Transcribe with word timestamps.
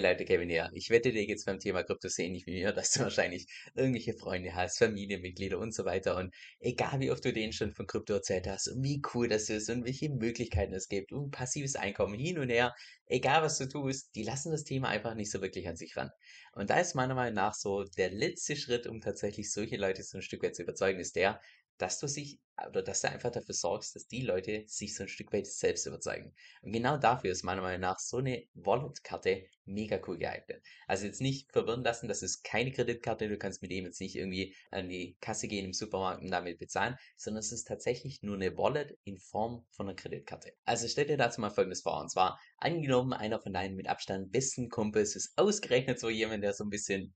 Leute, 0.00 0.24
Kevin 0.24 0.48
hier. 0.48 0.70
Ich 0.74 0.90
wette 0.90 1.12
dir 1.12 1.24
jetzt 1.24 1.46
beim 1.46 1.58
Thema 1.58 1.82
Krypto 1.82 2.08
so 2.08 2.22
ähnlich 2.22 2.46
wie 2.46 2.52
mir, 2.52 2.72
dass 2.72 2.92
du 2.92 3.00
wahrscheinlich 3.00 3.46
irgendwelche 3.74 4.14
Freunde 4.14 4.54
hast, 4.54 4.78
Familienmitglieder 4.78 5.58
und 5.58 5.74
so 5.74 5.84
weiter. 5.84 6.16
Und 6.16 6.34
egal 6.58 7.00
wie 7.00 7.10
oft 7.10 7.24
du 7.24 7.32
denen 7.32 7.52
schon 7.52 7.72
von 7.72 7.86
Krypto 7.86 8.14
erzählt 8.14 8.46
hast 8.46 8.68
und 8.68 8.82
wie 8.82 9.02
cool 9.14 9.28
das 9.28 9.48
ist 9.48 9.70
und 9.70 9.84
welche 9.84 10.08
Möglichkeiten 10.10 10.74
es 10.74 10.88
gibt 10.88 11.12
und 11.12 11.30
passives 11.30 11.76
Einkommen 11.76 12.14
hin 12.14 12.38
und 12.38 12.48
her, 12.48 12.74
egal 13.06 13.42
was 13.42 13.58
du 13.58 13.68
tust, 13.68 14.14
die 14.14 14.22
lassen 14.24 14.50
das 14.52 14.64
Thema 14.64 14.88
einfach 14.88 15.14
nicht 15.14 15.30
so 15.30 15.40
wirklich 15.40 15.68
an 15.68 15.76
sich 15.76 15.96
ran. 15.96 16.10
Und 16.52 16.70
da 16.70 16.80
ist 16.80 16.94
meiner 16.94 17.14
Meinung 17.14 17.34
nach 17.34 17.54
so 17.54 17.84
der 17.84 18.10
letzte 18.10 18.56
Schritt, 18.56 18.86
um 18.86 19.00
tatsächlich 19.00 19.52
solche 19.52 19.76
Leute 19.76 20.02
so 20.02 20.18
ein 20.18 20.22
Stück 20.22 20.42
weit 20.42 20.56
zu 20.56 20.62
überzeugen, 20.62 21.00
ist 21.00 21.16
der, 21.16 21.40
dass 21.80 21.98
du 21.98 22.06
sich 22.06 22.38
oder 22.68 22.82
dass 22.82 23.00
du 23.00 23.10
einfach 23.10 23.30
dafür 23.30 23.54
sorgst, 23.54 23.96
dass 23.96 24.06
die 24.06 24.20
Leute 24.20 24.64
sich 24.66 24.94
so 24.94 25.04
ein 25.04 25.08
Stück 25.08 25.32
weit 25.32 25.46
selbst 25.46 25.86
überzeugen. 25.86 26.34
Und 26.62 26.72
genau 26.72 26.96
dafür 26.96 27.30
ist 27.30 27.42
meiner 27.42 27.62
Meinung 27.62 27.80
nach 27.80 27.98
so 27.98 28.18
eine 28.18 28.44
Wallet-Karte 28.54 29.46
mega 29.64 30.00
cool 30.06 30.18
geeignet. 30.18 30.62
Also 30.86 31.06
jetzt 31.06 31.20
nicht 31.20 31.50
verwirren 31.52 31.84
lassen, 31.84 32.08
das 32.08 32.22
ist 32.22 32.42
keine 32.42 32.72
Kreditkarte, 32.72 33.28
du 33.28 33.38
kannst 33.38 33.62
mit 33.62 33.70
dem 33.70 33.84
jetzt 33.84 34.00
nicht 34.00 34.16
irgendwie 34.16 34.54
an 34.70 34.88
die 34.88 35.16
Kasse 35.20 35.48
gehen 35.48 35.64
im 35.64 35.72
Supermarkt 35.72 36.22
und 36.22 36.30
damit 36.30 36.58
bezahlen, 36.58 36.96
sondern 37.16 37.40
es 37.40 37.52
ist 37.52 37.64
tatsächlich 37.64 38.22
nur 38.22 38.36
eine 38.36 38.56
Wallet 38.56 38.98
in 39.04 39.18
Form 39.18 39.64
von 39.70 39.88
einer 39.88 39.96
Kreditkarte. 39.96 40.52
Also 40.64 40.88
stell 40.88 41.06
dir 41.06 41.16
dazu 41.16 41.40
mal 41.40 41.50
folgendes 41.50 41.82
vor, 41.82 42.00
und 42.00 42.10
zwar 42.10 42.38
angenommen, 42.58 43.12
einer 43.12 43.40
von 43.40 43.52
deinen 43.52 43.76
mit 43.76 43.88
Abstand 43.88 44.32
besten 44.32 44.68
Kumpels 44.68 45.16
ist 45.16 45.32
ausgerechnet 45.36 45.98
so 45.98 46.10
jemand, 46.10 46.44
der 46.44 46.52
so 46.52 46.64
ein 46.64 46.70
bisschen 46.70 47.14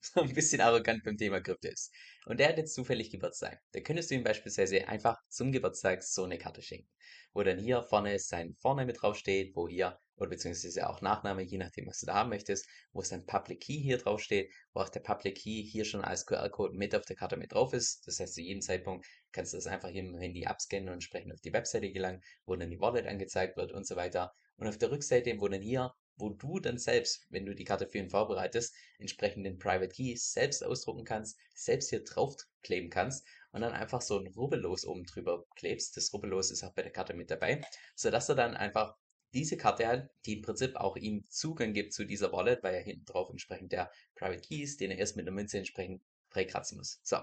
so 0.00 0.20
ein 0.22 0.32
bisschen 0.32 0.60
arrogant 0.60 1.04
beim 1.04 1.16
Thema 1.16 1.40
Krypto 1.40 1.68
ist. 1.68 1.92
Und 2.26 2.40
der 2.40 2.48
hat 2.48 2.58
jetzt 2.58 2.74
zufällig 2.74 3.10
Geburtstag. 3.10 3.60
Da 3.72 3.80
könntest 3.80 4.10
du 4.10 4.14
ihm 4.14 4.24
beispielsweise 4.24 4.88
einfach 4.88 5.18
zum 5.28 5.52
Geburtstag 5.52 6.02
so 6.02 6.24
eine 6.24 6.38
Karte 6.38 6.62
schenken. 6.62 6.88
Wo 7.32 7.42
dann 7.42 7.58
hier 7.58 7.82
vorne 7.82 8.18
sein 8.18 8.54
Vorname 8.54 8.92
draufsteht, 8.92 9.54
wo 9.54 9.68
hier, 9.68 9.98
oder 10.16 10.30
beziehungsweise 10.30 10.88
auch 10.88 11.00
Nachname, 11.00 11.42
je 11.42 11.58
nachdem, 11.58 11.86
was 11.86 12.00
du 12.00 12.06
da 12.06 12.14
haben 12.14 12.30
möchtest, 12.30 12.66
wo 12.92 13.02
sein 13.02 13.24
Public 13.24 13.60
Key 13.60 13.78
hier 13.78 13.98
draufsteht, 13.98 14.52
wo 14.72 14.80
auch 14.80 14.88
der 14.88 15.00
Public 15.00 15.36
Key 15.36 15.62
hier 15.62 15.84
schon 15.84 16.02
als 16.02 16.26
QR-Code 16.26 16.76
mit 16.76 16.94
auf 16.94 17.04
der 17.04 17.16
Karte 17.16 17.36
mit 17.36 17.52
drauf 17.52 17.72
ist. 17.72 18.06
Das 18.06 18.18
heißt, 18.18 18.34
zu 18.34 18.42
jedem 18.42 18.62
Zeitpunkt 18.62 19.06
kannst 19.32 19.52
du 19.52 19.58
das 19.58 19.66
einfach 19.66 19.90
hier 19.90 20.02
im 20.02 20.16
Handy 20.16 20.44
abscannen 20.44 20.88
und 20.88 20.94
entsprechend 20.94 21.32
auf 21.32 21.40
die 21.40 21.52
Webseite 21.52 21.92
gelangen, 21.92 22.20
wo 22.46 22.56
dann 22.56 22.70
die 22.70 22.80
Wallet 22.80 23.06
angezeigt 23.06 23.56
wird 23.56 23.72
und 23.72 23.86
so 23.86 23.96
weiter. 23.96 24.32
Und 24.56 24.66
auf 24.66 24.76
der 24.76 24.90
Rückseite, 24.90 25.34
wo 25.38 25.48
dann 25.48 25.62
hier 25.62 25.92
wo 26.20 26.30
du 26.30 26.60
dann 26.60 26.78
selbst, 26.78 27.26
wenn 27.30 27.46
du 27.46 27.54
die 27.54 27.64
Karte 27.64 27.86
für 27.86 27.98
ihn 27.98 28.10
vorbereitest, 28.10 28.74
entsprechend 28.98 29.46
den 29.46 29.58
Private 29.58 29.88
Key 29.88 30.14
selbst 30.16 30.64
ausdrucken 30.64 31.04
kannst, 31.04 31.38
selbst 31.54 31.90
hier 31.90 32.04
draufkleben 32.04 32.90
kannst 32.90 33.26
und 33.52 33.62
dann 33.62 33.72
einfach 33.72 34.00
so 34.00 34.18
ein 34.18 34.26
Rubbellos 34.28 34.84
oben 34.84 35.04
drüber 35.04 35.44
klebst. 35.56 35.96
Das 35.96 36.12
Rubbellos 36.12 36.50
ist 36.50 36.62
auch 36.62 36.72
bei 36.74 36.82
der 36.82 36.92
Karte 36.92 37.14
mit 37.14 37.30
dabei, 37.30 37.62
sodass 37.94 38.28
er 38.28 38.36
dann 38.36 38.54
einfach 38.54 38.96
diese 39.32 39.56
Karte 39.56 39.86
hat, 39.86 40.10
die 40.26 40.34
im 40.34 40.42
Prinzip 40.42 40.76
auch 40.76 40.96
ihm 40.96 41.24
Zugang 41.28 41.72
gibt 41.72 41.92
zu 41.92 42.04
dieser 42.04 42.32
Wallet, 42.32 42.62
weil 42.62 42.74
er 42.74 42.82
hinten 42.82 43.04
drauf 43.04 43.30
entsprechend 43.30 43.72
der 43.72 43.90
Private 44.14 44.40
Key 44.40 44.62
ist, 44.62 44.80
den 44.80 44.90
er 44.90 44.98
erst 44.98 45.16
mit 45.16 45.26
der 45.26 45.32
Münze 45.32 45.58
entsprechend 45.58 46.02
freikratzen 46.30 46.78
muss. 46.78 47.00
So. 47.02 47.18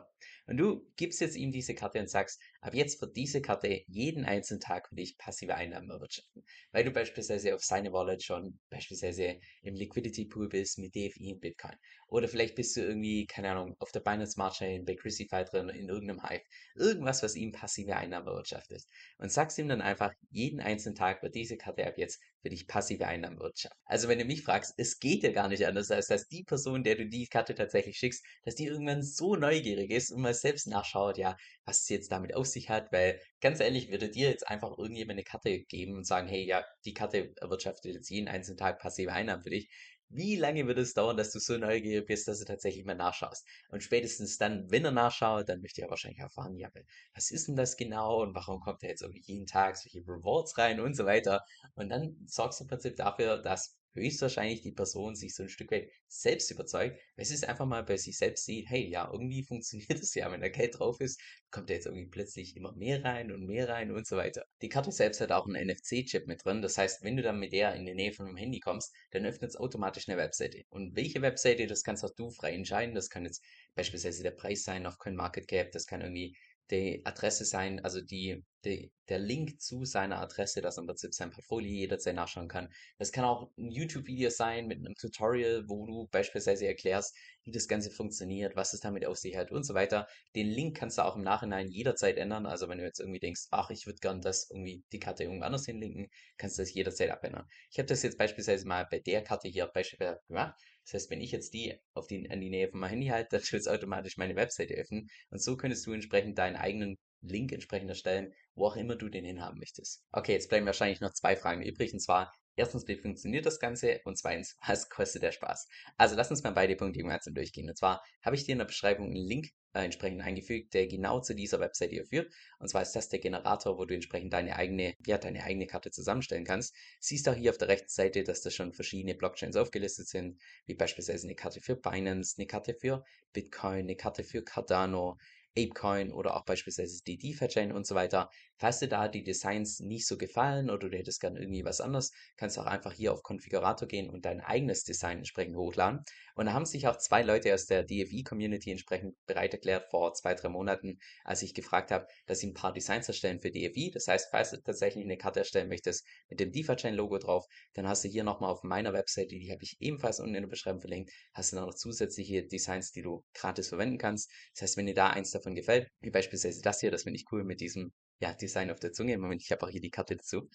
Und 0.48 0.58
du 0.58 0.86
gibst 0.96 1.22
jetzt 1.22 1.36
ihm 1.36 1.52
diese 1.52 1.76
Karte 1.76 2.00
und 2.00 2.10
sagst, 2.10 2.42
ab 2.62 2.74
jetzt 2.74 3.02
wird 3.02 3.16
diese 3.16 3.42
Karte 3.42 3.84
jeden 3.88 4.26
einzelnen 4.26 4.62
Tag 4.62 4.90
für 4.90 4.96
dich 4.96 5.18
passive 5.18 5.56
Einnahmen 5.56 5.90
erwirtschaften. 5.90 6.44
Weil 6.72 6.84
du 6.84 6.92
beispielsweise 6.92 7.56
auf 7.56 7.64
seine 7.64 7.94
Wallet 7.94 8.24
schon 8.24 8.60
beispielsweise 8.70 9.40
im 9.62 9.76
Liquidity 9.76 10.26
Pool 10.26 10.50
bist 10.50 10.78
mit 10.80 10.96
DFI 10.96 11.34
und 11.34 11.42
Bitcoin. 11.42 11.76
Oder 12.08 12.28
vielleicht 12.28 12.56
bist 12.56 12.76
du 12.76 12.82
irgendwie, 12.82 13.26
keine 13.26 13.52
Ahnung, 13.52 13.76
auf 13.80 13.92
der 13.92 14.00
Binance 14.00 14.34
Smart 14.34 14.56
Chain, 14.56 14.86
bei 14.86 14.96
Crucify 14.96 15.44
drin, 15.44 15.70
in 15.70 15.90
irgendeinem 15.90 16.24
Hive. 16.24 16.44
Irgendwas, 16.76 17.22
was 17.22 17.36
ihm 17.36 17.52
passive 17.52 17.96
Einnahmen 17.96 18.28
erwirtschaftet. 18.28 18.84
Und 19.18 19.32
sagst 19.32 19.58
ihm 19.58 19.68
dann 19.68 19.82
einfach, 19.82 20.14
jeden 20.30 20.62
einzelnen 20.62 20.96
Tag 20.96 21.22
wird 21.22 21.36
diese 21.36 21.58
Karte 21.58 21.86
ab 21.86 21.98
jetzt 21.98 22.22
für 22.42 22.50
dich 22.50 22.68
passive 22.68 23.08
Einnahmen 23.08 23.38
erwirtschaften. 23.38 23.78
Also 23.86 24.08
wenn 24.08 24.20
du 24.20 24.26
mich 24.26 24.44
fragst, 24.44 24.74
es 24.78 25.00
geht 25.00 25.24
ja 25.24 25.32
gar 25.32 25.50
nicht 25.50 25.66
anders, 25.66 25.92
als 25.92 26.08
dass 26.08 26.28
die 26.28 26.44
Person, 26.44 26.84
der 26.84 26.96
du 26.96 27.08
die 27.08 27.28
Karte 27.28 27.56
tatsächlich 27.56 27.98
schickst, 27.98 28.26
dass 28.46 28.56
die 28.56 28.66
irgendwann 28.66 29.04
so 29.04 29.36
neugierig 29.36 29.92
ist 29.92 30.12
und 30.12 30.22
mal 30.22 30.34
selbst 30.34 30.68
nachschaut, 30.68 31.18
ja, 31.18 31.36
was 31.66 31.82
es 31.82 31.90
jetzt 31.90 32.12
damit 32.12 32.36
auf 32.36 32.46
sich 32.46 32.57
hat, 32.66 32.92
weil 32.92 33.20
ganz 33.42 33.60
ehrlich, 33.60 33.90
würde 33.92 34.10
dir 34.10 34.30
jetzt 34.30 34.48
einfach 34.48 34.78
irgendjemand 34.78 35.18
eine 35.18 35.24
Karte 35.24 35.60
geben 35.64 35.96
und 35.96 36.06
sagen, 36.06 36.28
hey, 36.28 36.46
ja, 36.46 36.66
die 36.86 36.94
Karte 36.94 37.34
erwirtschaftet 37.38 37.94
jetzt 37.94 38.10
jeden 38.10 38.28
einzelnen 38.28 38.58
Tag 38.58 38.80
passive 38.80 39.12
Einnahmen 39.14 39.44
für 39.44 39.50
dich, 39.52 39.70
wie 40.10 40.36
lange 40.38 40.68
wird 40.68 40.78
es 40.78 40.94
dauern, 40.94 41.18
dass 41.18 41.32
du 41.32 41.40
so 41.40 41.58
neugierig 41.58 42.08
bist, 42.08 42.28
dass 42.28 42.40
du 42.40 42.46
tatsächlich 42.46 42.86
mal 42.86 42.96
nachschaust? 42.96 43.46
Und 43.70 43.84
spätestens 43.84 44.38
dann, 44.38 44.70
wenn 44.72 44.86
er 44.86 44.92
nachschaut, 44.92 45.50
dann 45.50 45.62
möchte 45.62 45.82
er 45.82 45.90
wahrscheinlich 45.90 46.20
erfahren, 46.20 46.58
ja, 46.58 46.70
was 47.14 47.30
ist 47.32 47.48
denn 47.48 47.56
das 47.56 47.76
genau 47.78 48.22
und 48.22 48.34
warum 48.34 48.62
kommt 48.62 48.84
er 48.84 48.90
jetzt 48.90 49.02
irgendwie 49.02 49.22
jeden 49.26 49.46
Tag 49.48 49.78
solche 49.78 50.00
Rewards 50.00 50.58
rein 50.58 50.80
und 50.80 50.96
so 50.96 51.06
weiter. 51.06 51.44
Und 51.76 51.90
dann 51.90 52.16
sorgst 52.26 52.60
du 52.60 52.64
im 52.64 52.70
Prinzip 52.70 52.96
dafür, 52.96 53.42
dass 53.42 53.77
höchstwahrscheinlich 53.94 54.62
die 54.62 54.72
Person 54.72 55.16
sich 55.16 55.36
so 55.36 55.44
ein 55.44 55.50
Stück 55.50 55.72
weit 55.72 55.90
selbst 56.08 56.52
überzeugt, 56.52 57.00
weil 57.16 57.26
sie 57.26 57.34
es 57.34 57.44
einfach 57.44 57.66
mal 57.66 57.84
bei 57.84 57.98
sich 57.98 58.18
selbst 58.18 58.46
sieht, 58.46 58.70
hey, 58.70 58.88
ja, 58.88 59.10
irgendwie 59.12 59.44
funktioniert 59.48 60.00
es 60.00 60.14
ja, 60.14 60.32
wenn 60.32 60.42
da 60.42 60.50
Geld 60.50 60.80
drauf 60.80 61.00
ist, 61.02 61.20
kommt 61.52 61.70
da 61.70 61.74
jetzt 61.74 61.86
irgendwie 61.86 62.10
plötzlich 62.10 62.56
immer 62.56 62.74
mehr 62.74 63.04
rein 63.04 63.32
und 63.32 63.46
mehr 63.46 63.70
rein 63.70 63.92
und 63.92 64.06
so 64.08 64.18
weiter. 64.18 64.46
Die 64.62 64.70
Karte 64.70 64.92
selbst 64.92 65.22
hat 65.22 65.32
auch 65.32 65.48
einen 65.48 65.68
NFC-Chip 65.68 66.28
mit 66.28 66.44
drin, 66.46 66.62
das 66.62 66.78
heißt, 66.78 67.04
wenn 67.04 67.18
du 67.18 67.24
dann 67.24 67.40
mit 67.40 67.54
der 67.54 67.76
in 67.76 67.86
die 67.86 67.96
Nähe 67.96 68.14
von 68.14 68.28
einem 68.28 68.38
Handy 68.38 68.60
kommst, 68.60 68.94
dann 69.12 69.26
öffnet 69.26 69.52
es 69.52 69.58
automatisch 69.58 70.08
eine 70.08 70.18
Webseite. 70.18 70.64
Und 70.70 70.96
welche 70.96 71.22
Webseite, 71.22 71.68
das 71.68 71.84
kannst 71.84 72.04
auch 72.04 72.14
du 72.16 72.30
frei 72.30 72.54
entscheiden, 72.54 72.96
das 72.96 73.10
kann 73.10 73.26
jetzt 73.26 73.44
beispielsweise 73.76 74.24
der 74.24 74.32
Preis 74.32 74.64
sein 74.64 74.86
auf 74.86 74.98
CoinMarketCap, 75.00 75.72
das 75.72 75.88
kann 75.88 76.02
irgendwie 76.02 76.36
die 76.70 77.02
Adresse 77.06 77.46
sein, 77.46 77.84
also 77.84 78.02
die, 78.02 78.44
die, 78.66 78.92
der 79.10 79.20
Link 79.20 79.62
zu 79.62 79.86
seiner 79.86 80.20
Adresse, 80.20 80.62
dass 80.62 80.78
im 80.78 80.88
Prinzip 80.88 81.14
sein 81.14 81.32
Portfolio 81.32 81.72
jederzeit 81.72 82.16
nachschauen 82.16 82.48
kann. 82.48 82.70
Das 82.98 83.12
kann 83.12 83.24
auch 83.24 83.52
ein 83.58 83.72
YouTube-Video 83.72 84.30
sein 84.30 84.68
mit 84.68 84.80
einem 84.80 84.96
Tutorial, 84.96 85.64
wo 85.68 85.86
du 85.86 86.08
beispielsweise 86.12 86.68
erklärst, 86.68 87.16
wie 87.44 87.52
das 87.52 87.68
Ganze 87.68 87.90
funktioniert, 87.90 88.56
was 88.56 88.74
es 88.74 88.82
damit 88.82 89.06
auf 89.06 89.18
sich 89.18 89.38
hat 89.38 89.52
und 89.52 89.64
so 89.64 89.74
weiter. 89.74 90.08
Den 90.36 90.48
Link 90.48 90.76
kannst 90.78 90.98
du 90.98 91.04
auch 91.04 91.16
im 91.16 91.24
Nachhinein 91.24 91.70
jederzeit 91.70 92.18
ändern. 92.18 92.46
Also 92.46 92.68
wenn 92.68 92.80
du 92.80 92.84
jetzt 92.84 93.00
irgendwie 93.00 93.20
denkst, 93.20 93.48
ach, 93.52 93.70
ich 93.70 93.86
würde 93.86 94.00
gern 94.00 94.22
das 94.22 94.50
irgendwie 94.50 94.84
die 94.92 95.00
Karte 95.00 95.24
irgendwo 95.24 95.46
anders 95.46 95.66
hinlinken, 95.66 96.10
kannst 96.38 96.58
du 96.58 96.64
das 96.64 96.74
jederzeit 96.74 97.10
abändern. 97.12 97.48
Ich 97.72 97.80
habe 97.80 97.88
das 97.88 98.04
jetzt 98.04 98.18
beispielsweise 98.18 98.68
mal 98.68 98.86
bei 98.90 99.00
der 99.00 99.24
Karte 99.24 99.48
hier 99.48 99.68
beispielsweise 99.68 100.20
gemacht. 100.28 100.56
Das 100.84 100.94
heißt, 100.94 101.12
wenn 101.12 101.22
ich 101.22 101.32
jetzt 101.32 101.54
die 101.54 101.78
auf 101.94 102.08
die, 102.08 102.30
an 102.30 102.40
die 102.40 102.50
Nähe 102.50 102.70
von 102.70 102.80
meinem 102.80 102.92
Handy 102.92 103.08
halte, 103.08 103.38
dann 103.38 103.42
wird 103.42 103.62
es 103.62 103.68
automatisch 103.68 104.18
meine 104.18 104.36
Webseite 104.36 104.74
öffnen. 104.76 105.10
Und 105.30 105.42
so 105.42 105.58
könntest 105.58 105.86
du 105.86 105.92
entsprechend 105.92 106.38
deinen 106.38 106.56
eigenen 106.56 106.98
Link 107.22 107.52
entsprechend 107.52 107.90
erstellen, 107.90 108.34
wo 108.56 108.66
auch 108.66 108.76
immer 108.76 108.96
du 108.96 109.10
den 109.10 109.26
hinhaben 109.26 109.60
möchtest. 109.60 110.04
Okay, 110.12 110.34
jetzt 110.34 110.50
bleiben 110.50 110.66
wahrscheinlich 110.66 111.02
noch 111.02 111.14
zwei 111.14 111.36
Fragen 111.36 111.62
übrig. 111.62 111.94
Und 111.94 112.00
zwar, 112.00 112.34
erstens, 112.56 112.88
wie 112.88 112.98
funktioniert 112.98 113.46
das 113.46 113.60
Ganze? 113.60 114.02
Und 114.06 114.18
zweitens, 114.18 114.58
was 114.68 114.90
kostet 114.90 115.24
der 115.24 115.32
Spaß? 115.32 115.68
Also 115.98 116.16
lass 116.16 116.32
uns 116.32 116.44
mal 116.44 116.52
beide 116.52 116.76
Punkte 116.76 117.00
gemeinsam 117.00 117.34
durchgehen. 117.34 117.70
Und 117.70 117.78
zwar 117.78 118.04
habe 118.22 118.36
ich 118.36 118.46
dir 118.46 118.54
in 118.54 118.60
der 118.60 118.66
Beschreibung 118.66 119.08
einen 119.08 119.16
Link 119.16 119.48
äh, 119.78 119.84
entsprechend 119.84 120.22
eingefügt, 120.22 120.74
der 120.74 120.88
genau 120.88 121.20
zu 121.20 121.36
dieser 121.36 121.60
Webseite 121.60 121.92
hier 121.92 122.06
führt. 122.06 122.34
Und 122.58 122.68
zwar 122.70 122.82
ist 122.82 122.94
das 122.94 123.10
der 123.10 123.20
Generator, 123.20 123.78
wo 123.78 123.86
du 123.86 123.94
entsprechend 123.94 124.34
deine 124.34 124.56
eigene, 124.56 124.96
ja, 125.06 125.18
deine 125.18 125.44
eigene 125.44 125.68
Karte 125.68 125.92
zusammenstellen 125.92 126.46
kannst. 126.46 126.76
Siehst 127.00 127.30
auch 127.30 127.36
hier 127.36 127.52
auf 127.52 127.60
der 127.60 127.68
rechten 127.68 127.90
Seite, 127.90 128.24
dass 128.24 128.42
da 128.42 128.50
schon 128.50 128.74
verschiedene 128.74 129.14
Blockchains 129.14 129.56
aufgelistet 129.56 130.08
sind, 130.08 130.42
wie 130.66 130.74
beispielsweise 130.74 131.28
eine 131.28 131.36
Karte 131.36 131.62
für 131.62 131.76
Binance, 131.76 132.36
eine 132.38 132.48
Karte 132.48 132.74
für 132.74 133.04
Bitcoin, 133.34 133.82
eine 133.82 133.96
Karte 133.96 134.24
für 134.24 134.44
Cardano, 134.44 135.18
Apecoin 135.58 136.12
oder 136.12 136.36
auch 136.36 136.46
beispielsweise 136.46 137.04
die 137.04 137.18
DeFi-Chain 137.18 137.72
und 137.72 137.86
so 137.88 137.96
weiter. 137.96 138.30
Falls 138.60 138.80
dir 138.80 138.88
da 138.88 139.08
die 139.08 139.24
Designs 139.24 139.80
nicht 139.80 140.08
so 140.08 140.18
gefallen 140.18 140.72
oder 140.72 140.90
du 140.90 140.98
hättest 140.98 141.22
gerne 141.22 141.40
irgendwie 141.40 141.64
was 141.64 141.80
anderes, 141.80 142.12
kannst 142.38 142.58
du 142.58 142.62
auch 142.62 142.66
einfach 142.66 142.92
hier 142.92 143.14
auf 143.14 143.22
Konfigurator 143.22 143.88
gehen 143.88 144.10
und 144.10 144.26
dein 144.26 144.42
eigenes 144.42 144.84
Design 144.84 145.20
entsprechend 145.20 145.56
hochladen. 145.56 146.04
Und 146.34 146.48
da 146.48 146.54
haben 146.54 146.66
sich 146.66 146.88
auch 146.88 146.98
zwei 146.98 147.22
Leute 147.22 147.54
aus 147.54 147.68
der 147.68 147.84
DFI-Community 147.84 148.72
entsprechend 148.72 149.16
bereit 149.28 149.54
erklärt 149.54 149.92
vor 149.92 150.14
zwei, 150.14 150.34
drei 150.34 150.50
Monaten, 150.50 150.98
als 151.24 151.44
ich 151.44 151.54
gefragt 151.54 151.92
habe, 151.92 152.08
dass 152.26 152.40
sie 152.40 152.48
ein 152.48 152.56
paar 152.56 152.74
Designs 152.74 153.08
erstellen 153.08 153.40
für 153.42 153.52
DFI. 153.52 153.92
Das 153.94 154.08
heißt, 154.08 154.30
falls 154.32 154.50
du 154.50 154.58
tatsächlich 154.62 155.04
eine 155.04 155.18
Karte 155.18 155.40
erstellen 155.40 155.70
möchtest 155.70 156.04
mit 156.28 156.40
dem 156.40 156.52
DeFi-Chain-Logo 156.52 157.20
drauf, 157.20 157.46
dann 157.74 157.88
hast 157.88 158.04
du 158.04 158.08
hier 158.08 158.24
nochmal 158.24 158.50
auf 158.50 158.64
meiner 158.64 158.92
Webseite, 158.94 159.38
die 159.38 159.52
habe 159.52 159.64
ich 159.64 159.78
ebenfalls 159.80 160.20
unten 160.20 160.34
in 160.34 160.42
der 160.42 160.50
Beschreibung 160.50 160.82
verlinkt, 160.82 161.12
hast 161.34 161.52
du 161.52 161.58
dann 161.58 161.66
noch 161.66 161.76
zusätzliche 161.76 162.44
Designs, 162.44 162.92
die 162.92 163.04
du 163.04 163.24
gratis 163.36 163.70
verwenden 163.70 164.00
kannst. 164.00 164.32
Das 164.56 164.64
heißt, 164.64 164.78
wenn 164.78 164.88
dir 164.88 164.96
da 164.96 165.12
eins 165.12 165.30
davon 165.30 165.54
gefällt, 165.54 165.88
wie 166.02 166.10
beispielsweise 166.10 166.62
das 166.64 166.80
hier, 166.80 166.90
das 166.90 167.04
finde 167.04 167.18
ich 167.18 167.26
cool 167.32 167.44
mit 167.44 167.62
diesem 167.62 167.94
ja, 168.20 168.34
Design 168.34 168.72
auf 168.72 168.80
der 168.80 168.94
Zunge. 168.94 169.18
Moment, 169.18 169.42
ich 169.42 169.52
habe 169.52 169.66
auch 169.66 169.70
hier 169.70 169.82
die 169.82 169.92
Karte 169.92 170.16
dazu. 170.16 170.50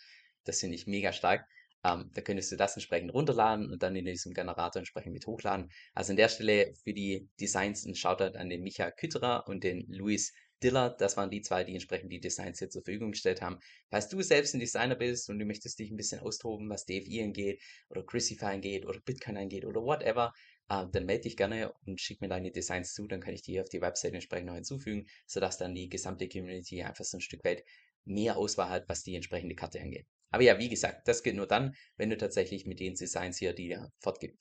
Das 0.45 0.61
finde 0.61 0.77
ich 0.77 0.87
mega 0.87 1.13
stark. 1.13 1.47
Ähm, 1.85 2.11
da 2.15 2.21
könntest 2.21 2.53
du 2.53 2.57
das 2.57 2.77
entsprechend 2.77 3.13
runterladen 3.13 3.71
und 3.71 3.83
dann 3.83 3.97
in 3.97 4.05
diesem 4.05 4.35
Generator 4.35 4.81
entsprechend 4.81 5.13
mit 5.13 5.27
hochladen. 5.27 5.71
Also 5.95 6.13
an 6.13 6.17
der 6.17 6.29
Stelle 6.29 6.75
für 6.85 6.93
die 6.93 7.29
Designs 7.41 7.85
ein 7.85 7.95
Shoutout 7.95 8.39
an 8.39 8.49
den 8.49 8.63
Micha 8.63 8.91
Kütterer 8.91 9.49
und 9.49 9.65
den 9.65 9.85
Luis 9.89 10.33
Diller, 10.63 10.91
das 10.91 11.17
waren 11.17 11.31
die 11.31 11.43
zwei, 11.43 11.65
die 11.65 11.75
entsprechend 11.75 12.13
die 12.13 12.21
Designs 12.21 12.59
hier 12.59 12.71
zur 12.71 12.83
Verfügung 12.83 13.13
gestellt 13.13 13.43
haben. 13.43 13.59
Falls 13.91 14.09
du 14.09 14.23
selbst 14.23 14.55
ein 14.55 14.61
Designer 14.61 14.95
bist 14.95 15.29
und 15.29 15.39
du 15.39 15.45
möchtest 15.45 15.79
dich 15.79 15.91
ein 15.91 15.97
bisschen 15.97 16.21
austoben, 16.21 16.69
was 16.71 16.87
DFI 16.87 17.23
angeht 17.25 17.63
oder 17.89 18.05
Chrisify 18.05 18.47
angeht 18.47 18.87
oder 18.87 19.01
Bitcoin 19.01 19.37
angeht 19.37 19.65
oder 19.65 19.83
whatever, 19.83 20.33
äh, 20.69 20.87
dann 20.91 21.07
melde 21.07 21.23
dich 21.23 21.37
gerne 21.37 21.73
und 21.87 22.01
schick 22.01 22.21
mir 22.21 22.29
deine 22.29 22.51
Designs 22.51 22.95
zu, 22.95 23.07
dann 23.07 23.21
kann 23.21 23.35
ich 23.35 23.43
die 23.43 23.61
auf 23.61 23.69
die 23.69 23.81
Website 23.81 24.15
entsprechend 24.15 24.47
noch 24.47 24.55
hinzufügen, 24.55 25.07
sodass 25.27 25.59
dann 25.59 25.75
die 25.75 25.89
gesamte 25.89 26.29
Community 26.29 26.83
einfach 26.83 27.05
so 27.05 27.19
ein 27.19 27.21
Stück 27.21 27.45
weit 27.45 27.65
mehr 28.05 28.37
Auswahl 28.37 28.71
hat, 28.71 28.89
was 28.89 29.03
die 29.03 29.15
entsprechende 29.15 29.55
Karte 29.55 29.81
angeht. 29.81 30.07
Aber 30.33 30.43
ja, 30.43 30.59
wie 30.59 30.69
gesagt, 30.69 31.07
das 31.07 31.23
geht 31.23 31.37
nur 31.37 31.47
dann, 31.47 31.75
wenn 31.97 32.11
du 32.11 32.17
tatsächlich 32.17 32.67
mit 32.67 32.81
den 32.81 32.95
Designs 32.95 33.39
hier, 33.39 33.53
die 33.53 33.79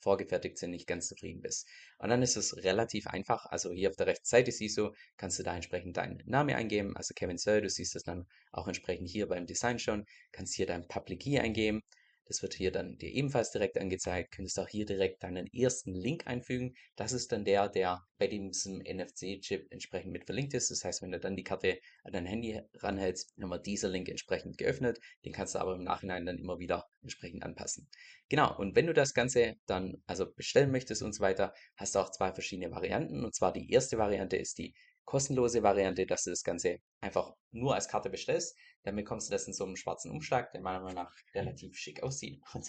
vorgefertigt 0.00 0.58
sind, 0.58 0.70
nicht 0.70 0.86
ganz 0.86 1.06
zufrieden 1.08 1.42
bist. 1.42 1.68
Und 1.98 2.08
dann 2.08 2.22
ist 2.22 2.36
es 2.36 2.56
relativ 2.64 3.06
einfach. 3.06 3.46
Also 3.46 3.70
hier 3.70 3.90
auf 3.90 3.96
der 3.96 4.08
rechten 4.08 4.26
Seite 4.26 4.50
siehst 4.50 4.78
du, 4.78 4.90
kannst 5.16 5.38
du 5.38 5.42
da 5.42 5.54
entsprechend 5.54 5.96
deinen 5.96 6.22
Namen 6.26 6.54
eingeben, 6.56 6.96
also 6.96 7.14
Kevin 7.14 7.38
Sir, 7.38 7.60
du 7.60 7.68
siehst 7.70 7.94
das 7.94 8.02
dann 8.02 8.26
auch 8.50 8.66
entsprechend 8.66 9.08
hier 9.08 9.28
beim 9.28 9.46
Design 9.46 9.78
schon, 9.78 10.06
kannst 10.32 10.54
hier 10.54 10.66
dein 10.66 10.88
Public 10.88 11.20
Key 11.20 11.38
eingeben 11.38 11.82
das 12.26 12.42
wird 12.42 12.54
hier 12.54 12.70
dann 12.70 12.96
dir 12.98 13.10
ebenfalls 13.10 13.50
direkt 13.50 13.78
angezeigt. 13.78 14.32
Könntest 14.32 14.58
auch 14.58 14.68
hier 14.68 14.86
direkt 14.86 15.22
deinen 15.22 15.46
ersten 15.52 15.94
Link 15.94 16.26
einfügen. 16.26 16.74
Das 16.96 17.12
ist 17.12 17.32
dann 17.32 17.44
der, 17.44 17.68
der 17.68 18.02
bei 18.18 18.26
diesem 18.26 18.78
NFC-Chip 18.78 19.66
entsprechend 19.70 20.12
mit 20.12 20.24
verlinkt 20.24 20.54
ist. 20.54 20.70
Das 20.70 20.84
heißt, 20.84 21.02
wenn 21.02 21.12
du 21.12 21.20
dann 21.20 21.36
die 21.36 21.44
Karte 21.44 21.78
an 22.04 22.12
dein 22.12 22.26
Handy 22.26 22.60
ranhältst, 22.74 23.32
dann 23.36 23.50
wird 23.50 23.66
dieser 23.66 23.88
Link 23.88 24.08
entsprechend 24.08 24.58
geöffnet. 24.58 25.00
Den 25.24 25.32
kannst 25.32 25.54
du 25.54 25.58
aber 25.58 25.74
im 25.74 25.84
Nachhinein 25.84 26.24
dann 26.24 26.38
immer 26.38 26.58
wieder 26.58 26.86
entsprechend 27.02 27.42
anpassen. 27.42 27.88
Genau, 28.28 28.56
und 28.56 28.76
wenn 28.76 28.86
du 28.86 28.94
das 28.94 29.12
Ganze 29.12 29.56
dann 29.66 30.02
also 30.06 30.32
bestellen 30.32 30.70
möchtest 30.70 31.02
und 31.02 31.14
so 31.14 31.20
weiter, 31.20 31.52
hast 31.76 31.94
du 31.94 31.98
auch 31.98 32.10
zwei 32.10 32.32
verschiedene 32.32 32.70
Varianten. 32.70 33.24
Und 33.24 33.34
zwar 33.34 33.52
die 33.52 33.70
erste 33.70 33.98
Variante 33.98 34.36
ist 34.36 34.58
die 34.58 34.74
kostenlose 35.04 35.62
Variante, 35.62 36.06
dass 36.06 36.24
du 36.24 36.30
das 36.30 36.42
Ganze 36.42 36.78
einfach 37.00 37.34
nur 37.50 37.74
als 37.74 37.88
Karte 37.88 38.10
bestellst. 38.10 38.56
Dann 38.84 38.96
bekommst 38.96 39.28
du 39.28 39.32
das 39.32 39.46
in 39.46 39.52
so 39.52 39.64
einem 39.64 39.76
schwarzen 39.76 40.10
Umschlag, 40.10 40.52
der 40.52 40.60
meiner 40.60 40.80
Meinung 40.80 41.04
nach 41.04 41.14
relativ 41.34 41.76
schick 41.76 42.02
aussieht. 42.02 42.40
Und 42.54 42.68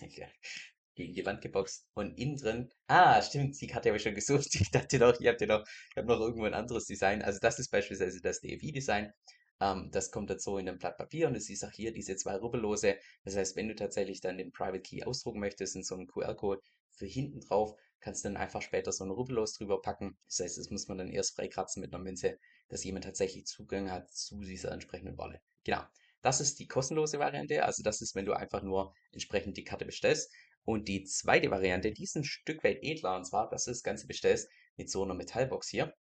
gegen 0.95 1.13
die 1.13 1.25
Wand 1.25 1.41
geboxt. 1.41 1.87
Und 1.93 2.17
innen 2.19 2.37
drin, 2.37 2.69
ah, 2.87 3.21
stimmt, 3.21 3.59
die 3.59 3.67
Karte 3.67 3.89
habe 3.89 3.97
ich 3.97 4.03
schon 4.03 4.15
gesucht. 4.15 4.47
Ich 4.61 4.71
dachte 4.71 4.99
doch, 4.99 5.19
ihr 5.19 5.31
habt 5.31 5.41
ja 5.41 5.47
noch, 5.47 5.65
ich 5.91 5.97
habe 5.97 6.07
noch 6.07 6.19
irgendwo 6.19 6.45
ein 6.45 6.53
anderes 6.53 6.85
Design. 6.85 7.21
Also 7.21 7.39
das 7.41 7.59
ist 7.59 7.69
beispielsweise 7.69 8.21
das 8.21 8.41
DFI-Design. 8.41 9.11
Ähm, 9.59 9.89
das 9.91 10.11
kommt 10.11 10.29
dazu 10.29 10.57
in 10.57 10.67
einem 10.67 10.77
Blatt 10.77 10.97
Papier 10.97 11.27
und 11.27 11.33
du 11.33 11.39
siehst 11.39 11.65
auch 11.65 11.71
hier 11.71 11.93
diese 11.93 12.15
zwei 12.15 12.35
Rubbellose. 12.35 12.97
Das 13.23 13.35
heißt, 13.35 13.55
wenn 13.55 13.67
du 13.67 13.75
tatsächlich 13.75 14.21
dann 14.21 14.37
den 14.37 14.51
Private 14.51 14.81
Key 14.81 15.03
ausdrucken 15.03 15.39
möchtest 15.39 15.75
in 15.75 15.83
so 15.83 15.95
einem 15.95 16.07
QR-Code 16.07 16.61
für 16.91 17.05
hinten 17.05 17.41
drauf, 17.41 17.75
kannst 18.03 18.23
du 18.23 18.29
dann 18.29 18.37
einfach 18.37 18.61
später 18.61 18.91
so 18.91 19.05
ein 19.05 19.11
Rubbellos 19.11 19.53
drüber 19.53 19.81
packen. 19.81 20.17
Das 20.27 20.39
heißt, 20.41 20.57
das 20.57 20.69
muss 20.69 20.89
man 20.89 20.97
dann 20.97 21.09
erst 21.09 21.35
freikratzen 21.35 21.81
mit 21.81 21.93
einer 21.93 22.03
Münze, 22.03 22.37
dass 22.67 22.83
jemand 22.83 23.05
tatsächlich 23.05 23.45
Zugang 23.45 23.89
hat 23.89 24.11
zu 24.11 24.41
dieser 24.41 24.73
entsprechenden 24.73 25.17
Wolle. 25.17 25.41
Genau. 25.63 25.81
Das 26.21 26.41
ist 26.41 26.59
die 26.59 26.67
kostenlose 26.67 27.19
Variante. 27.19 27.63
Also 27.63 27.81
das 27.81 28.01
ist, 28.01 28.13
wenn 28.13 28.25
du 28.25 28.33
einfach 28.33 28.61
nur 28.61 28.93
entsprechend 29.11 29.55
die 29.55 29.63
Karte 29.63 29.85
bestellst. 29.85 30.33
Und 30.65 30.89
die 30.89 31.05
zweite 31.05 31.49
Variante, 31.49 31.91
die 31.93 32.03
ist 32.03 32.15
ein 32.15 32.25
Stück 32.25 32.63
weit 32.63 32.79
edler. 32.81 33.15
Und 33.15 33.25
zwar, 33.25 33.49
dass 33.49 33.65
du 33.65 33.71
das 33.71 33.83
Ganze 33.83 34.05
bestellst 34.05 34.49
mit 34.75 34.89
so 34.89 35.03
einer 35.03 35.13
Metallbox 35.13 35.69
hier. 35.69 35.93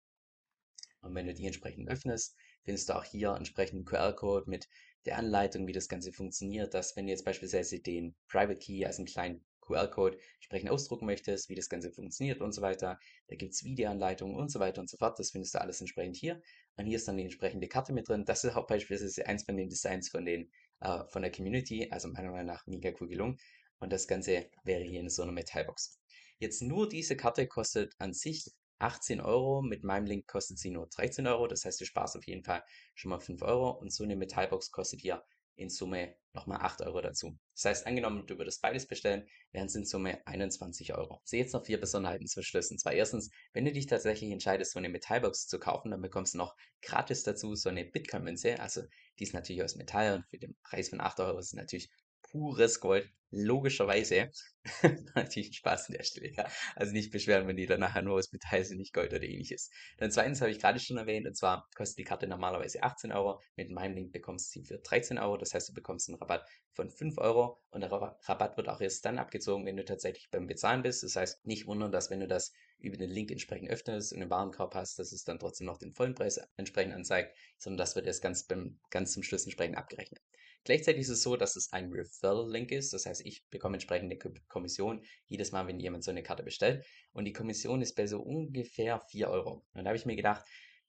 Und 1.02 1.14
wenn 1.14 1.28
du 1.28 1.34
die 1.36 1.46
entsprechend 1.46 1.88
öffnest, 1.88 2.36
findest 2.64 2.90
du 2.90 2.94
auch 2.94 3.04
hier 3.04 3.36
entsprechend 3.36 3.88
QR-Code 3.88 4.50
mit 4.50 4.68
der 5.06 5.18
Anleitung, 5.18 5.68
wie 5.68 5.74
das 5.74 5.88
Ganze 5.88 6.12
funktioniert, 6.12 6.74
dass 6.74 6.96
wenn 6.96 7.06
du 7.06 7.12
jetzt 7.12 7.26
beispielsweise 7.26 7.80
den 7.80 8.16
Private 8.28 8.60
Key 8.60 8.86
als 8.86 8.98
einen 8.98 9.08
kleinen 9.08 9.46
QR-Code 9.62 10.18
entsprechend 10.36 10.70
ausdrucken 10.70 11.06
möchtest, 11.06 11.50
wie 11.50 11.56
das 11.56 11.70
Ganze 11.70 11.92
funktioniert 11.92 12.42
und 12.42 12.52
so 12.52 12.62
weiter. 12.62 13.00
Da 13.28 13.36
gibt 13.36 13.54
es 13.54 13.64
Videoanleitungen 13.64 14.36
und 14.36 14.52
so 14.52 14.60
weiter 14.60 14.82
und 14.82 14.90
so 14.90 14.98
fort. 14.98 15.18
Das 15.20 15.32
findest 15.32 15.54
du 15.54 15.62
alles 15.62 15.80
entsprechend 15.80 16.18
hier. 16.18 16.42
Und 16.76 16.86
hier 16.86 16.98
ist 16.98 17.08
dann 17.08 17.18
die 17.18 17.24
entsprechende 17.24 17.68
Karte 17.68 17.94
mit 17.94 18.10
drin. 18.10 18.26
Das 18.26 18.44
ist 18.44 18.56
auch 18.56 18.68
beispielsweise 18.68 19.26
eins 19.26 19.44
von 19.44 19.58
den 19.58 19.70
Designs 19.70 20.10
von, 20.10 20.26
den, 20.26 20.52
äh, 20.82 21.06
von 21.06 21.22
der 21.22 21.32
Community. 21.32 21.88
Also 21.92 22.08
meiner 22.10 22.32
Meinung 22.32 22.48
nach 22.48 22.66
mega 22.68 22.92
cool 23.00 23.08
gelungen. 23.08 23.38
Und 23.80 23.92
das 23.92 24.08
Ganze 24.08 24.50
wäre 24.64 24.84
hier 24.84 25.00
in 25.00 25.10
so 25.10 25.24
einer 25.24 25.32
Metallbox. 25.32 26.00
Jetzt 26.38 26.62
nur 26.62 26.90
diese 26.90 27.16
Karte 27.16 27.48
kostet 27.48 27.94
an 28.00 28.14
sich 28.14 28.52
18 28.80 29.22
Euro. 29.22 29.62
Mit 29.62 29.84
meinem 29.84 30.06
Link 30.06 30.28
kostet 30.28 30.58
sie 30.58 30.72
nur 30.72 30.88
13 30.88 31.28
Euro. 31.28 31.48
Das 31.48 31.66
heißt, 31.66 31.80
du 31.80 31.86
sparst 31.86 32.18
auf 32.18 32.26
jeden 32.26 32.44
Fall 32.44 32.64
schon 32.96 33.10
mal 33.10 33.20
5 33.20 33.42
Euro. 33.44 33.72
Und 33.72 33.94
so 33.94 34.04
eine 34.04 34.16
Metallbox 34.16 34.72
kostet 34.72 35.02
hier 35.02 35.24
in 35.62 35.70
Summe 35.70 36.16
nochmal 36.34 36.60
8 36.62 36.82
Euro 36.82 37.02
dazu. 37.02 37.38
Das 37.56 37.66
heißt, 37.66 37.88
angenommen, 37.88 38.26
du 38.26 38.38
würdest 38.38 38.62
beides 38.62 38.88
bestellen, 38.88 39.28
wären 39.52 39.68
es 39.68 39.76
in 39.76 39.86
Summe 39.86 40.26
21 40.26 40.94
Euro. 40.94 41.22
Ich 41.24 41.30
sehe 41.30 41.42
jetzt 41.42 41.54
noch 41.54 41.66
vier 41.66 41.80
Besonderheiten 41.80 42.28
zum 42.28 42.44
Schluss. 42.44 42.72
Und 42.72 42.80
zwar 42.80 42.94
erstens, 42.94 43.30
wenn 43.54 43.66
du 43.66 43.72
dich 43.72 43.86
tatsächlich 43.86 44.32
entscheidest, 44.32 44.72
so 44.72 44.80
eine 44.80 44.90
Metallbox 44.90 45.48
zu 45.48 45.60
kaufen, 45.60 45.92
dann 45.92 46.02
bekommst 46.02 46.34
du 46.34 46.38
noch 46.38 46.56
gratis 46.82 47.24
dazu 47.24 47.56
so 47.56 47.70
eine 47.70 47.86
Bitcoin-Münze. 47.86 48.60
Also 48.60 48.82
die 49.20 49.24
ist 49.24 49.34
natürlich 49.34 49.64
aus 49.64 49.76
Metall 49.76 50.16
und 50.16 50.26
für 50.30 50.38
den 50.38 50.56
Preis 50.64 50.90
von 50.90 51.02
8 51.02 51.20
Euro 51.20 51.40
ist 51.40 51.48
es 51.48 51.54
natürlich 51.54 51.90
pures 52.32 52.80
Gold. 52.80 53.10
Logischerweise. 53.34 54.30
Natürlich 55.16 55.56
Spaß 55.56 55.88
an 55.88 55.96
der 55.96 56.04
Stelle, 56.04 56.34
ja. 56.36 56.46
Also 56.76 56.92
nicht 56.92 57.12
beschweren, 57.12 57.48
wenn 57.48 57.56
die 57.56 57.66
dann 57.66 57.80
nachher 57.80 58.02
nur 58.02 58.16
aus 58.16 58.32
Metall 58.34 58.66
sind, 58.66 58.78
nicht 58.78 58.94
Gold 58.94 59.14
oder 59.14 59.24
ähnliches. 59.24 59.70
Dann 59.98 60.12
zweitens 60.12 60.42
habe 60.42 60.52
ich 60.52 60.60
gerade 60.60 60.80
schon 60.80 60.98
erwähnt, 60.98 61.26
und 61.26 61.36
zwar 61.36 61.70
kostet 61.74 62.00
die 62.00 62.04
Karte 62.04 62.28
normalerweise 62.28 62.84
18 62.84 63.14
Euro. 63.14 63.40
Mit 63.56 63.72
meinem 63.72 63.96
Link 63.96 64.12
bekommst 64.12 64.54
du 64.54 64.60
sie 64.60 64.66
für 64.66 64.80
13 64.80 65.18
Euro. 65.18 65.38
Das 65.38 65.54
heißt, 65.54 65.70
du 65.70 65.74
bekommst 65.74 66.10
einen 66.10 66.18
Rabatt 66.18 66.46
von 66.74 66.90
5 66.90 67.18
Euro. 67.20 67.58
Und 67.70 67.82
der 67.82 67.92
Rabatt 67.92 68.58
wird 68.58 68.68
auch 68.68 68.82
erst 68.82 69.06
dann 69.06 69.18
abgezogen, 69.18 69.66
wenn 69.66 69.78
du 69.78 69.86
tatsächlich 69.86 70.30
beim 70.30 70.48
Bezahlen 70.48 70.84
bist. 70.84 71.04
Das 71.04 71.16
heißt, 71.16 71.46
nicht 71.46 71.68
wundern, 71.68 71.94
dass 71.94 72.10
wenn 72.10 72.20
du 72.20 72.28
das 72.28 72.52
über 72.80 72.98
den 72.98 73.10
Link 73.10 73.32
entsprechend 73.32 73.70
öffnest 73.70 74.12
und 74.12 74.20
den 74.20 74.30
Warenkorb 74.30 74.76
hast, 74.76 75.00
dass 75.00 75.14
es 75.14 75.24
dann 75.24 75.40
trotzdem 75.40 75.68
noch 75.68 75.78
den 75.78 75.94
vollen 75.94 76.16
Preis 76.16 76.40
entsprechend 76.58 76.94
anzeigt, 76.94 77.34
sondern 77.58 77.78
das 77.78 77.96
wird 77.96 78.08
erst 78.08 78.22
ganz, 78.22 78.44
beim, 78.44 78.80
ganz 78.90 79.14
zum 79.14 79.24
Schluss 79.24 79.46
entsprechend 79.46 79.78
abgerechnet. 79.78 80.22
Gleichzeitig 80.64 81.02
ist 81.02 81.10
es 81.10 81.24
so, 81.24 81.36
dass 81.36 81.56
es 81.56 81.74
ein 81.74 81.92
Referral-Link 81.92 82.72
ist. 82.72 82.94
Das 82.94 83.06
heißt, 83.06 83.26
ich 83.26 83.44
bekomme 83.50 83.76
entsprechende 83.76 84.18
Kommission 84.48 85.04
jedes 85.28 85.52
Mal, 85.52 85.68
wenn 85.68 85.80
jemand 85.80 86.04
so 86.04 86.12
eine 86.12 86.24
Karte 86.24 86.44
bestellt. 86.44 86.86
Und 87.14 87.26
die 87.26 87.34
Kommission 87.34 87.82
ist 87.82 87.96
bei 87.96 88.06
so 88.06 88.22
ungefähr 88.22 89.00
4 89.00 89.30
Euro. 89.30 89.66
Und 89.74 89.84
da 89.84 89.90
habe 89.90 89.98
ich 89.98 90.06
mir 90.06 90.16
gedacht, 90.16 90.46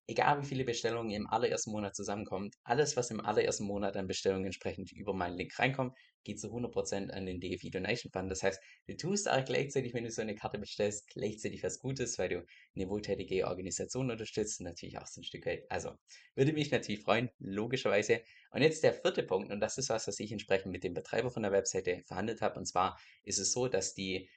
egal 0.07 0.43
wie 0.43 0.47
viele 0.47 0.65
Bestellungen 0.65 1.11
im 1.11 1.27
allerersten 1.27 1.71
Monat 1.71 1.95
zusammenkommt, 1.95 2.57
alles, 2.65 2.97
was 2.97 3.11
im 3.11 3.21
allerersten 3.21 3.65
Monat 3.65 3.97
an 3.97 4.07
Bestellungen 4.07 4.47
entsprechend 4.47 4.93
über 4.93 5.15
meinen 5.15 5.37
Link 5.37 5.59
reinkommt, 5.59 5.97
geht 6.25 6.41
zu 6.41 6.49
100% 6.49 7.11
an 7.11 7.27
den 7.27 7.41
DFI 7.41 7.71
Donation 7.71 8.11
Fund. 8.13 8.31
Das 8.31 8.43
heißt, 8.43 8.61
du 8.87 8.97
tust 8.97 9.29
auch 9.31 9.45
gleichzeitig, 9.45 9.95
wenn 9.95 10.05
du 10.05 10.11
so 10.11 10.23
eine 10.23 10.35
Karte 10.35 10.59
bestellst, 10.59 11.09
gleichzeitig 11.09 11.63
was 11.63 11.79
Gutes, 11.79 12.19
weil 12.19 12.29
du 12.29 12.47
eine 12.77 12.89
wohltätige 12.89 13.47
Organisation 13.47 14.11
unterstützt 14.11 14.61
und 14.61 14.67
natürlich 14.67 14.99
auch 14.99 15.07
so 15.07 15.21
ein 15.21 15.25
Stück 15.25 15.47
weit. 15.47 15.65
Also, 15.71 15.93
würde 16.35 16.53
mich 16.53 16.71
natürlich 16.71 17.03
freuen, 17.03 17.31
logischerweise. 17.39 18.23
Und 18.51 18.63
jetzt 18.63 18.85
der 18.85 18.93
vierte 18.93 19.23
Punkt, 19.23 19.51
und 19.51 19.61
das 19.61 19.79
ist 19.79 19.89
was, 19.89 20.07
was 20.07 20.21
ich 20.21 20.33
entsprechend 20.33 20.73
mit 20.73 20.85
dem 20.85 20.95
Betreiber 20.95 21.31
von 21.31 21.43
der 21.43 21.53
Webseite 21.53 22.03
verhandelt 22.07 22.41
habe. 22.41 22.59
Und 22.59 22.67
zwar 22.67 22.99
ist 23.25 23.39
es 23.39 23.53
so, 23.53 23.69
dass 23.69 23.95
die 23.95 24.29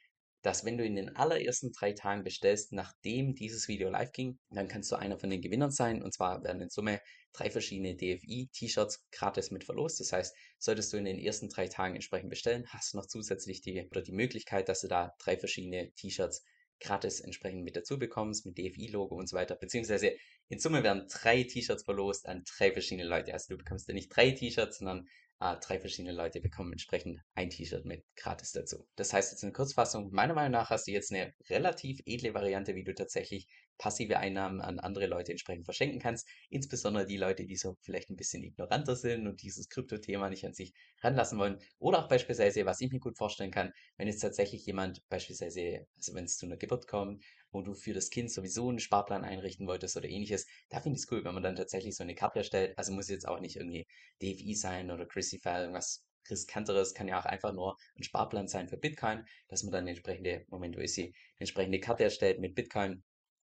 dass 0.45 0.63
wenn 0.63 0.77
du 0.77 0.86
in 0.86 0.95
den 0.95 1.15
allerersten 1.15 1.71
drei 1.71 1.94
Tagen 1.94 2.24
bestellst, 2.24 2.71
nachdem 2.71 3.33
dieses 3.33 3.68
Video 3.68 3.90
live 3.90 4.11
ging, 4.11 4.37
dann 4.52 4.68
kannst 4.68 4.92
du 4.92 4.95
einer 4.95 5.18
von 5.18 5.31
den 5.31 5.42
Gewinnern 5.42 5.71
sein. 5.71 6.04
Und 6.04 6.14
zwar 6.14 6.44
werden 6.44 6.61
in 6.61 6.69
Summe 6.69 7.02
drei 7.33 7.49
verschiedene 7.49 7.95
DFI-T-Shirts 7.95 9.07
gratis 9.11 9.49
mit 9.49 9.64
verlost. 9.64 9.99
Das 9.99 10.14
heißt, 10.14 10.35
solltest 10.59 10.94
du 10.94 10.97
in 10.97 11.06
den 11.06 11.18
ersten 11.18 11.49
drei 11.49 11.68
Tagen 11.68 11.95
entsprechend 11.95 12.30
bestellen, 12.30 12.66
hast 12.68 12.94
du 12.94 12.97
noch 12.97 13.07
zusätzlich 13.07 13.61
die, 13.61 13.87
oder 13.90 14.04
die 14.04 14.11
Möglichkeit, 14.11 14.69
dass 14.69 14.81
du 14.81 14.87
da 14.87 15.16
drei 15.18 15.35
verschiedene 15.35 15.92
T-Shirts 15.94 16.45
gratis 16.80 17.21
entsprechend 17.21 17.64
mit 17.64 17.75
dazu 17.75 17.97
bekommst, 17.97 18.45
mit 18.45 18.59
DFI-Logo 18.59 19.16
und 19.16 19.28
so 19.28 19.35
weiter. 19.35 19.56
Beziehungsweise 19.56 20.11
in 20.49 20.59
Summe 20.59 20.83
werden 20.83 21.07
drei 21.09 21.42
T-Shirts 21.42 21.85
verlost 21.85 22.28
an 22.28 22.44
drei 22.56 22.71
verschiedene 22.71 23.07
Leute. 23.07 23.33
Also 23.33 23.56
du 23.56 23.57
bekommst 23.57 23.87
ja 23.87 23.95
nicht 23.95 24.16
drei 24.16 24.30
T-Shirts, 24.30 24.78
sondern 24.78 25.07
äh, 25.39 25.56
drei 25.61 25.80
verschiedene 25.80 26.13
Leute 26.13 26.39
bekommen 26.39 26.71
entsprechend 26.71 27.19
ein 27.33 27.49
T-Shirt 27.49 27.85
mit 27.85 28.04
gratis 28.15 28.51
dazu. 28.51 28.87
Das 28.95 29.13
heißt 29.13 29.31
jetzt 29.31 29.44
in 29.44 29.54
Kurzfassung, 29.54 30.11
meiner 30.11 30.33
Meinung 30.33 30.51
nach 30.51 30.69
hast 30.69 30.87
du 30.87 30.92
jetzt 30.92 31.11
eine 31.11 31.33
relativ 31.49 31.99
edle 32.06 32.33
Variante, 32.33 32.75
wie 32.75 32.83
du 32.83 32.94
tatsächlich 32.94 33.47
passive 33.77 34.18
Einnahmen 34.18 34.61
an 34.61 34.80
andere 34.80 35.07
Leute 35.07 35.31
entsprechend 35.31 35.65
verschenken 35.65 35.99
kannst. 35.99 36.27
Insbesondere 36.49 37.06
die 37.06 37.18
Leute, 37.18 37.45
die 37.45 37.57
so 37.57 37.75
vielleicht 37.81 38.09
ein 38.09 38.15
bisschen 38.15 38.44
ignoranter 38.44 38.95
sind 38.95 39.27
und 39.27 39.42
dieses 39.42 39.68
Krypto-Thema 39.69 40.30
nicht 40.30 40.45
an 40.45 40.54
sich 40.54 40.73
ranlassen 41.01 41.37
wollen. 41.37 41.59
Oder 41.80 41.99
auch 41.99 42.07
beispielsweise, 42.07 42.65
was 42.65 42.80
ich 42.81 42.92
mir 42.92 42.99
gut 42.99 43.18
vorstellen 43.18 43.51
kann, 43.51 43.73
wenn 43.97 44.07
jetzt 44.07 44.21
tatsächlich 44.21 44.65
jemand 44.65 45.01
beispielsweise, 45.09 45.85
also 45.97 46.13
wenn 46.13 46.25
es 46.25 46.37
zu 46.37 46.45
einer 46.45 46.57
Geburt 46.57 46.87
kommt 46.87 47.23
wo 47.56 47.62
du 47.62 47.74
für 47.74 47.94
das 47.94 48.09
Kind 48.09 48.30
sowieso 48.31 48.69
einen 48.69 48.80
Sparplan 48.80 49.24
einrichten 49.24 49.66
wolltest 49.66 49.95
oder 49.97 50.09
ähnliches, 50.09 50.45
da 50.69 50.81
finde 50.81 50.97
ich 50.97 51.04
es 51.04 51.12
cool, 51.12 51.24
wenn 51.24 51.33
man 51.33 51.42
dann 51.42 51.56
tatsächlich 51.56 51.95
so 51.95 52.04
eine 52.04 52.14
Karte 52.14 52.40
erstellt. 52.40 52.78
Also 52.78 52.92
muss 52.92 53.09
jetzt 53.09 53.28
auch 53.28 53.40
nicht 53.40 53.56
irgendwie 53.56 53.88
DFI 54.21 54.54
sein 54.56 54.92
oder 54.92 55.06
Chrisify, 55.06 55.59
irgendwas 55.62 56.04
riskanteres, 56.30 56.94
kann 56.94 57.07
ja 57.07 57.19
auch 57.19 57.26
einfach 57.26 57.54
nur 57.54 57.78
ein 57.97 58.04
Sparplan 58.04 58.47
sein 58.47 58.68
für 58.68 58.78
Bitcoin, 58.78 59.26
dass 59.47 59.64
man 59.64 59.71
dann 59.71 59.88
entsprechende, 59.88 60.45
Moment, 60.50 60.76
wo 60.76 60.81
ist 60.81 60.95
sie, 60.95 61.14
entsprechende 61.38 61.80
Karte 61.80 62.04
erstellt 62.04 62.40
mit 62.40 62.56
Bitcoin 62.56 63.04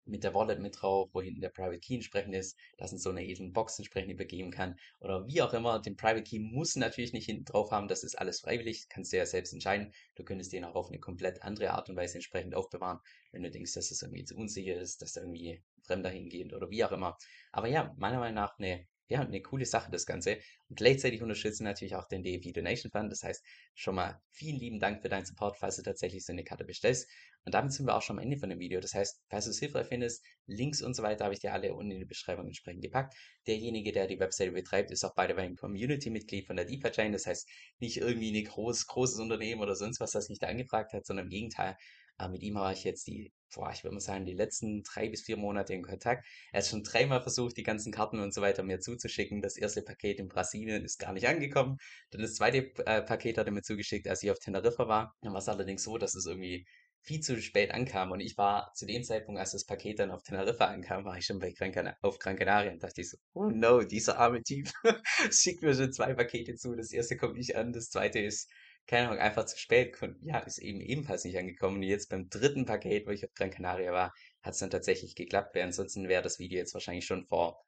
mit 0.08 0.24
der 0.24 0.34
Wallet 0.34 0.60
mit 0.60 0.82
drauf, 0.82 1.10
wo 1.14 1.22
hinten 1.22 1.42
der 1.42 1.50
Private 1.50 1.80
Key 1.80 1.96
entsprechend 1.96 2.36
ist, 2.36 2.58
dass 2.78 2.92
in 2.92 2.98
so 2.98 3.10
einer 3.10 3.22
edlen 3.22 3.54
Box 3.54 3.78
entsprechend 3.78 4.12
übergeben 4.12 4.52
kann 4.52 4.76
oder 5.00 5.28
wie 5.28 5.42
auch 5.42 5.54
immer. 5.54 5.80
Den 5.80 5.96
Private 5.96 6.24
Key 6.24 6.40
muss 6.40 6.76
natürlich 6.76 7.14
nicht 7.14 7.26
hinten 7.26 7.46
drauf 7.46 7.72
haben, 7.72 7.88
das 7.88 8.04
ist 8.04 8.18
alles 8.18 8.40
freiwillig, 8.40 8.88
kannst 8.90 9.14
du 9.14 9.18
ja 9.18 9.26
selbst 9.26 9.54
entscheiden. 9.54 9.94
Du 10.16 10.24
könntest 10.24 10.54
den 10.54 10.66
auch 10.66 10.76
auf 10.76 10.90
eine 10.90 11.00
komplett 11.00 11.44
andere 11.44 11.72
Art 11.72 11.90
und 11.90 11.96
Weise 11.96 12.16
entsprechend 12.16 12.56
aufbewahren, 12.56 13.00
wenn 13.32 13.44
du 13.44 13.52
denkst, 13.52 13.74
dass 13.74 13.92
es 13.92 14.02
irgendwie 14.02 14.26
zu 14.26 14.36
unsicher 14.36 14.76
ist, 14.76 15.02
dass 15.02 15.14
da 15.14 15.22
irgendwie 15.22 15.62
Fremder 15.84 16.10
hingehen 16.10 16.54
oder 16.54 16.70
wie 16.70 16.84
auch 16.84 16.92
immer. 16.92 17.18
Aber 17.52 17.68
ja, 17.68 17.94
meiner 17.98 18.20
Meinung 18.20 18.36
nach 18.36 18.58
eine 18.60 18.86
ja, 19.08 19.22
eine 19.22 19.42
coole 19.42 19.66
Sache, 19.66 19.90
das 19.92 20.06
Ganze. 20.06 20.38
Und 20.70 20.78
gleichzeitig 20.78 21.22
unterstützen 21.22 21.64
natürlich 21.64 21.96
auch 21.96 22.08
den 22.08 22.24
DFI 22.24 22.52
Donation 22.52 22.92
Fund. 22.92 23.12
Das 23.12 23.24
heißt, 23.24 23.44
schon 23.74 23.96
mal 23.96 24.22
vielen 24.32 24.60
lieben 24.60 24.80
Dank 24.80 25.02
für 25.02 25.10
deinen 25.10 25.26
Support, 25.26 25.58
falls 25.58 25.78
du 25.78 25.84
tatsächlich 25.84 26.26
so 26.26 26.34
eine 26.34 26.44
Karte 26.44 26.66
bestellst. 26.66 27.10
Und 27.46 27.54
damit 27.54 27.72
sind 27.72 27.86
wir 27.86 27.96
auch 27.96 28.02
schon 28.02 28.18
am 28.18 28.24
Ende 28.24 28.38
von 28.38 28.50
dem 28.50 28.60
Video. 28.60 28.82
Das 28.82 28.94
heißt, 28.94 29.22
falls 29.30 29.46
du 29.46 29.52
es 29.52 29.60
hilfreich 29.60 29.88
findest, 29.88 30.26
Links 30.48 30.82
und 30.82 30.96
so 30.96 31.04
weiter 31.04 31.24
habe 31.24 31.34
ich 31.34 31.40
dir 31.40 31.54
alle 31.54 31.74
unten 31.74 31.92
in 31.92 32.00
die 32.00 32.06
Beschreibung 32.06 32.48
entsprechend 32.48 32.84
gepackt. 32.84 33.16
Derjenige, 33.48 33.94
der 33.94 34.08
die 34.08 34.20
Webseite 34.20 34.52
betreibt, 34.52 34.92
ist 34.92 35.06
auch 35.06 35.16
by 35.16 35.26
the 35.30 35.38
way 35.38 35.46
ein 35.46 35.56
Community-Mitglied 35.56 36.46
von 36.46 36.58
der 36.58 36.66
DeFi 36.66 36.92
Chain. 36.92 37.14
Das 37.14 37.26
heißt, 37.26 37.48
nicht 37.80 37.98
irgendwie 37.98 38.38
ein 38.38 38.44
groß, 38.44 38.88
großes 38.88 39.20
Unternehmen 39.20 39.62
oder 39.62 39.76
sonst 39.76 40.02
was, 40.02 40.12
das 40.12 40.28
mich 40.28 40.40
da 40.40 40.48
angefragt 40.48 40.92
hat, 40.92 41.06
sondern 41.06 41.28
im 41.28 41.30
Gegenteil, 41.30 41.78
aber 42.18 42.34
mit 42.34 42.44
ihm 42.44 42.56
war 42.56 42.72
ich 42.72 42.84
jetzt 42.84 43.08
die, 43.08 43.32
boah, 43.54 43.72
ich 43.72 43.84
würde 43.84 43.96
mal 43.96 44.02
sagen, 44.02 44.26
die 44.26 44.34
letzten 44.34 44.84
drei 44.84 45.10
bis 45.10 45.22
vier 45.22 45.38
Monate 45.38 45.74
in 45.74 45.84
Kontakt. 45.84 46.26
Er 46.52 46.60
hat 46.60 46.68
schon 46.68 46.84
dreimal 46.84 47.22
versucht, 47.22 47.58
die 47.58 47.64
ganzen 47.64 47.92
Karten 47.92 48.20
und 48.20 48.34
so 48.34 48.42
weiter 48.42 48.64
mir 48.64 48.80
zuzuschicken. 48.80 49.42
Das 49.42 49.58
erste 49.58 49.82
Paket 49.82 50.20
in 50.20 50.28
Brasilien 50.28 50.84
ist 50.84 51.00
gar 51.00 51.14
nicht 51.14 51.28
angekommen. 51.28 51.78
Dann 52.12 52.22
das 52.22 52.36
zweite 52.36 52.58
äh, 52.86 53.02
Paket 53.02 53.38
hat 53.38 53.48
er 53.48 53.54
mir 53.54 53.62
zugeschickt, 53.62 54.08
als 54.08 54.24
ich 54.24 54.32
auf 54.32 54.40
Teneriffa 54.40 54.88
war. 54.88 55.14
Dann 55.22 55.34
war 55.34 55.40
es 55.40 55.50
allerdings 55.50 55.84
so, 55.84 55.98
dass 55.98 56.16
es 56.16 56.26
irgendwie 56.26 56.66
viel 57.08 57.22
zu 57.22 57.42
spät 57.42 57.72
ankam 57.72 58.12
und 58.12 58.20
ich 58.20 58.38
war 58.38 58.74
zu 58.76 58.86
dem 58.86 59.02
Zeitpunkt, 59.04 59.40
als 59.40 59.52
das 59.52 59.66
Paket 59.66 60.00
dann 60.00 60.12
auf 60.12 60.24
Teneriffa 60.24 60.66
ankam, 60.66 61.06
war 61.06 61.18
ich 61.18 61.26
schon 61.26 61.40
bei 61.40 61.52
Gran 61.52 61.94
auf 62.02 62.20
Gran 62.20 62.36
Canaria 62.36 62.72
und 62.72 62.84
dachte 62.84 63.00
ich 63.00 63.10
so, 63.10 63.18
oh 63.34 63.50
no, 63.50 63.82
dieser 63.84 64.20
arme 64.20 64.44
Typ 64.44 64.70
schickt 65.32 65.64
mir 65.64 65.74
schon 65.74 65.94
zwei 65.94 66.14
Pakete 66.14 66.56
zu. 66.56 66.76
Das 66.76 66.92
erste 66.92 67.16
kommt 67.16 67.36
nicht 67.38 67.56
an, 67.56 67.72
das 67.72 67.90
zweite 67.90 68.20
ist 68.20 68.50
keine 68.88 69.10
Ahnung, 69.10 69.20
einfach 69.20 69.46
zu 69.46 69.58
spät. 69.58 69.98
Ja, 70.22 70.40
ist 70.40 70.60
eben 70.60 70.82
ebenfalls 70.82 71.24
nicht 71.26 71.38
angekommen. 71.38 71.78
Und 71.78 71.84
jetzt 71.84 72.10
beim 72.10 72.30
dritten 72.30 72.66
Paket, 72.66 73.06
wo 73.06 73.12
ich 73.12 73.26
auf 73.26 73.34
Gran 73.34 73.52
Canaria 73.52 73.92
war, 73.92 74.14
hat 74.42 74.54
es 74.54 74.60
dann 74.60 74.70
tatsächlich 74.70 75.16
geklappt. 75.16 75.54
Weil 75.56 75.64
ansonsten 75.64 76.08
wäre 76.08 76.24
das 76.24 76.40
Video 76.40 76.58
jetzt 76.58 76.74
wahrscheinlich 76.74 77.06
schon 77.06 77.26
vor 77.26 77.62